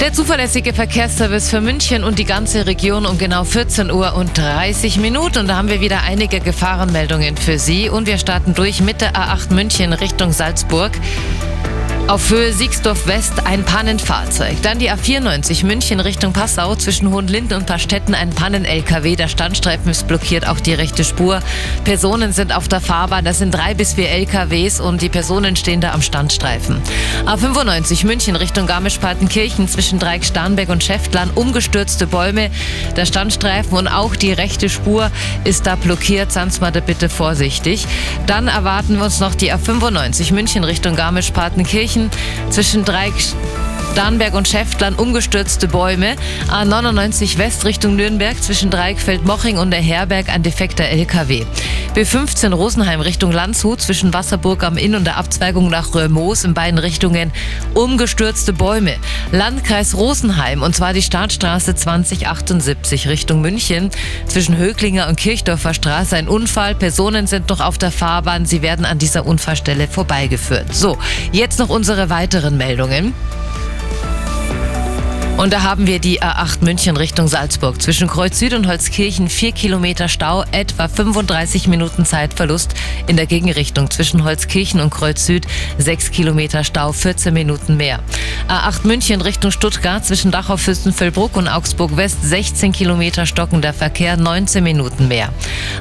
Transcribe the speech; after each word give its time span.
Der 0.00 0.12
zuverlässige 0.12 0.74
Verkehrsservice 0.74 1.48
für 1.48 1.60
München 1.60 2.04
und 2.04 2.18
die 2.18 2.24
ganze 2.24 2.66
Region 2.66 3.06
um 3.06 3.16
genau 3.16 3.44
14 3.44 3.90
Uhr 3.90 4.14
und 4.14 4.36
30 4.36 4.98
Minuten. 4.98 5.38
Und 5.38 5.48
da 5.48 5.56
haben 5.56 5.68
wir 5.68 5.80
wieder 5.80 6.02
einige 6.02 6.40
Gefahrenmeldungen 6.40 7.36
für 7.36 7.58
Sie. 7.58 7.88
Und 7.88 8.06
wir 8.06 8.18
starten 8.18 8.54
durch 8.54 8.82
mit 8.82 9.00
der 9.00 9.14
A8 9.14 9.54
München 9.54 9.94
Richtung 9.94 10.32
Salzburg. 10.32 10.92
Auf 12.08 12.30
Höhe 12.30 12.52
Siegsdorf 12.52 13.08
West 13.08 13.46
ein 13.46 13.64
Pannenfahrzeug. 13.64 14.62
Dann 14.62 14.78
die 14.78 14.92
A94 14.92 15.66
München 15.66 15.98
Richtung 15.98 16.32
Passau 16.32 16.76
zwischen 16.76 17.10
Hohenlinden 17.10 17.56
und 17.56 17.66
Pastetten 17.66 18.14
ein 18.14 18.30
Pannen-LKW. 18.30 19.16
Der 19.16 19.26
Standstreifen 19.26 19.90
ist 19.90 20.06
blockiert, 20.06 20.46
auch 20.46 20.60
die 20.60 20.74
rechte 20.74 21.02
Spur. 21.02 21.40
Personen 21.82 22.32
sind 22.32 22.54
auf 22.54 22.68
der 22.68 22.80
Fahrbahn. 22.80 23.24
Das 23.24 23.38
sind 23.38 23.52
drei 23.52 23.74
bis 23.74 23.94
vier 23.94 24.08
LKWs 24.08 24.78
und 24.78 25.02
die 25.02 25.08
Personen 25.08 25.56
stehen 25.56 25.80
da 25.80 25.94
am 25.94 26.00
Standstreifen. 26.00 26.80
A95 27.26 28.06
München 28.06 28.36
Richtung 28.36 28.68
Garmisch-Partenkirchen 28.68 29.66
zwischen 29.66 29.98
Dreieck 29.98 30.24
Starnberg 30.24 30.68
und 30.68 30.84
Schäftlern 30.84 31.30
umgestürzte 31.34 32.06
Bäume. 32.06 32.50
Der 32.94 33.06
Standstreifen 33.06 33.76
und 33.76 33.88
auch 33.88 34.14
die 34.14 34.32
rechte 34.32 34.68
Spur 34.68 35.10
ist 35.42 35.66
da 35.66 35.74
blockiert. 35.74 36.30
Seien 36.30 36.52
mal 36.60 36.70
bitte 36.70 37.08
vorsichtig. 37.08 37.84
Dann 38.28 38.46
erwarten 38.46 38.96
wir 38.96 39.06
uns 39.06 39.18
noch 39.18 39.34
die 39.34 39.52
A95 39.52 40.32
München 40.32 40.62
Richtung 40.62 40.94
Garmisch-Partenkirchen 40.94 41.95
München 41.96 42.10
zwischen 42.50 42.84
Dreieck 42.84 43.14
Starnberg 43.96 44.34
und 44.34 44.46
Schäftlern 44.46 44.94
umgestürzte 44.94 45.68
Bäume. 45.68 46.16
A99 46.50 47.38
West 47.38 47.64
Richtung 47.64 47.96
Nürnberg 47.96 48.42
zwischen 48.42 48.68
Dreieckfeld-Moching 48.68 49.56
und 49.56 49.70
der 49.70 49.80
Herberg 49.80 50.28
ein 50.28 50.42
defekter 50.42 50.84
LKW. 50.84 51.46
B15 51.94 52.52
Rosenheim 52.52 53.00
Richtung 53.00 53.32
Landshut 53.32 53.80
zwischen 53.80 54.12
Wasserburg 54.12 54.64
am 54.64 54.76
Inn 54.76 54.96
und 54.96 55.04
der 55.04 55.16
Abzweigung 55.16 55.70
nach 55.70 55.94
Röhrmoos 55.94 56.44
in 56.44 56.52
beiden 56.52 56.78
Richtungen 56.78 57.32
umgestürzte 57.72 58.52
Bäume. 58.52 58.96
Landkreis 59.32 59.94
Rosenheim 59.94 60.60
und 60.60 60.76
zwar 60.76 60.92
die 60.92 61.00
Startstraße 61.00 61.74
2078 61.74 63.08
Richtung 63.08 63.40
München 63.40 63.90
zwischen 64.26 64.58
Höglinger 64.58 65.08
und 65.08 65.16
Kirchdorfer 65.16 65.72
Straße 65.72 66.16
ein 66.16 66.28
Unfall. 66.28 66.74
Personen 66.74 67.26
sind 67.26 67.48
noch 67.48 67.60
auf 67.60 67.78
der 67.78 67.92
Fahrbahn. 67.92 68.44
Sie 68.44 68.60
werden 68.60 68.84
an 68.84 68.98
dieser 68.98 69.24
Unfallstelle 69.24 69.88
vorbeigeführt. 69.88 70.74
So, 70.74 70.98
jetzt 71.32 71.58
noch 71.58 71.70
unsere 71.70 72.10
weiteren 72.10 72.58
Meldungen. 72.58 73.14
Und 75.38 75.52
da 75.52 75.62
haben 75.62 75.86
wir 75.86 75.98
die 75.98 76.22
A8 76.22 76.64
München 76.64 76.96
Richtung 76.96 77.28
Salzburg. 77.28 77.82
Zwischen 77.82 78.08
Kreuz 78.08 78.38
Süd 78.38 78.54
und 78.54 78.66
Holzkirchen 78.66 79.28
4 79.28 79.52
Kilometer 79.52 80.08
Stau, 80.08 80.44
etwa 80.50 80.88
35 80.88 81.68
Minuten 81.68 82.06
Zeitverlust 82.06 82.72
in 83.06 83.16
der 83.16 83.26
Gegenrichtung. 83.26 83.90
Zwischen 83.90 84.24
Holzkirchen 84.24 84.80
und 84.80 84.88
Kreuz 84.88 85.26
Süd 85.26 85.46
6 85.76 86.10
Kilometer 86.10 86.64
Stau, 86.64 86.92
14 86.92 87.34
Minuten 87.34 87.76
mehr. 87.76 88.00
A8 88.48 88.86
München 88.86 89.20
Richtung 89.20 89.50
Stuttgart 89.50 90.06
zwischen 90.06 90.30
Dachau 90.30 90.56
Fürstenfeldbruck 90.56 91.36
und 91.36 91.48
Augsburg 91.48 91.98
West 91.98 92.22
16 92.22 92.72
Kilometer 92.72 93.26
stockender 93.26 93.74
Verkehr, 93.74 94.16
19 94.16 94.64
Minuten 94.64 95.06
mehr. 95.06 95.28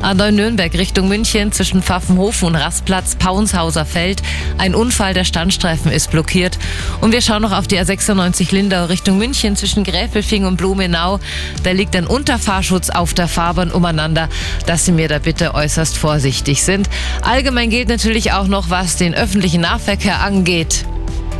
A9 0.02 0.31
Nürnberg 0.31 0.73
Richtung 0.73 1.08
München 1.08 1.53
zwischen 1.53 1.81
Pfaffenhofen 1.81 2.50
und 2.50 2.56
Rastplatz 2.56 3.16
Paunshauser 3.16 3.86
Feld. 3.86 4.22
Ein 4.58 4.76
Unfall, 4.76 5.14
der 5.14 5.23
Standstreifen 5.23 5.94
ist 5.94 6.11
blockiert. 6.11 6.59
Und 7.00 7.14
wir 7.14 7.22
schauen 7.22 7.42
noch 7.42 7.53
auf 7.53 7.67
die 7.67 7.80
A96 7.80 8.53
Lindau 8.53 8.86
Richtung 8.86 9.17
München. 9.17 9.44
Stückchen 9.45 9.55
zwischen 9.55 9.83
Gräfelfing 9.83 10.45
und 10.45 10.57
Blumenau. 10.57 11.19
Da 11.63 11.71
liegt 11.71 11.95
ein 11.95 12.07
Unterfahrschutz 12.07 12.89
auf 12.89 13.13
der 13.13 13.27
Fahrbahn 13.27 13.71
umeinander, 13.71 14.27
dass 14.65 14.85
Sie 14.85 14.91
mir 14.91 15.07
da 15.07 15.19
bitte 15.19 15.53
äußerst 15.53 15.97
vorsichtig 15.97 16.63
sind. 16.63 16.89
Allgemein 17.21 17.69
gilt 17.69 17.87
natürlich 17.87 18.31
auch 18.31 18.47
noch, 18.47 18.69
was 18.71 18.97
den 18.97 19.13
öffentlichen 19.13 19.61
Nahverkehr 19.61 20.21
angeht. 20.21 20.85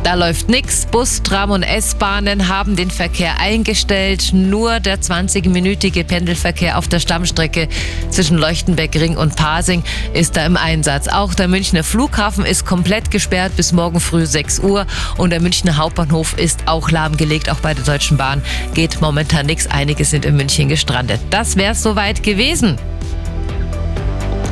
Da 0.06 0.14
läuft 0.14 0.48
nichts. 0.48 0.86
Bus, 0.86 1.20
Tram 1.24 1.50
und 1.50 1.64
S-Bahnen 1.64 2.46
haben 2.46 2.76
den 2.76 2.92
Verkehr 2.92 3.40
eingestellt. 3.40 4.30
Nur 4.32 4.78
der 4.78 5.00
20-minütige 5.00 6.04
Pendelverkehr 6.04 6.78
auf 6.78 6.86
der 6.86 7.00
Stammstrecke 7.00 7.68
zwischen 8.10 8.38
Leuchtenbeck, 8.38 8.94
Ring 8.94 9.16
und 9.16 9.34
Pasing 9.34 9.82
ist 10.14 10.36
da 10.36 10.46
im 10.46 10.56
Einsatz. 10.56 11.08
Auch 11.08 11.34
der 11.34 11.48
Münchner 11.48 11.82
Flughafen 11.82 12.44
ist 12.44 12.64
komplett 12.64 13.10
gesperrt 13.10 13.56
bis 13.56 13.72
morgen 13.72 13.98
früh 13.98 14.26
6 14.26 14.60
Uhr 14.60 14.86
und 15.16 15.30
der 15.30 15.40
Münchner 15.40 15.76
Hauptbahnhof 15.76 16.38
ist 16.38 16.68
auch 16.68 16.88
lahmgelegt. 16.92 17.50
Auch 17.50 17.58
bei 17.58 17.74
der 17.74 17.82
Deutschen 17.82 18.16
Bahn 18.16 18.42
geht 18.74 19.00
momentan 19.00 19.46
nichts. 19.46 19.66
Einige 19.66 20.04
sind 20.04 20.24
in 20.24 20.36
München 20.36 20.68
gestrandet. 20.68 21.20
Das 21.30 21.56
wäre 21.56 21.74
soweit 21.74 22.22
gewesen. 22.22 22.78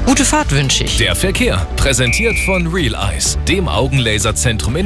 Gute 0.07 0.27
Fahrt 0.27 0.53
wünsche 0.53 0.85
ich. 0.85 0.99
Der 0.99 1.17
Verkehr, 1.17 1.67
präsentiert 1.77 2.39
von 2.45 2.67
Real 2.67 2.95
Eyes, 2.95 3.39
dem 3.49 3.69
Augenlaserzentrum 3.69 4.77
in 4.77 4.83